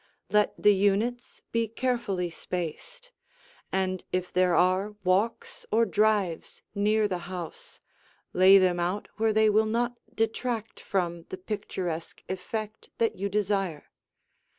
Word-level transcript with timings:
Let 0.31 0.55
the 0.57 0.73
units 0.73 1.43
be 1.51 1.67
carefully 1.67 2.31
spaced, 2.31 3.11
and 3.71 4.03
if 4.11 4.33
there 4.33 4.55
are 4.55 4.95
walks 5.03 5.63
or 5.71 5.85
drives 5.85 6.63
near 6.73 7.07
the 7.07 7.19
house, 7.29 7.79
lay 8.33 8.57
them 8.57 8.79
out 8.79 9.09
where 9.17 9.31
they 9.31 9.47
will 9.47 9.67
not 9.67 9.99
detract 10.15 10.79
from 10.79 11.25
the 11.29 11.37
picturesque 11.37 12.23
effect 12.27 12.89
that 12.97 13.15
you 13.15 13.29
desire. 13.29 13.91